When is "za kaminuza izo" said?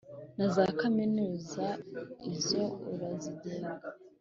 0.53-2.63